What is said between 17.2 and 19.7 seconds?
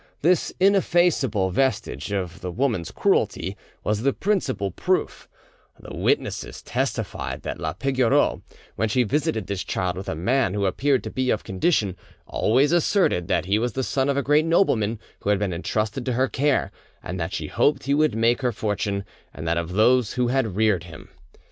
she hoped he would make her fortune and that